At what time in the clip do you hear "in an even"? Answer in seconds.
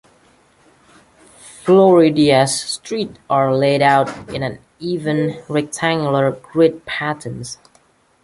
4.33-5.43